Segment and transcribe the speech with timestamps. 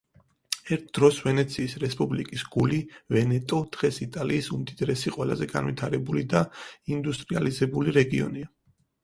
[0.75, 2.79] ერთ დროს ვენეციის რესპუბლიკის გული,
[3.17, 6.43] ვენეტო დღეს იტალიის უმდიდრესი, ყველაზე განვითარებული და
[6.99, 8.53] ინდუსტრიალიზებული რეგიონია.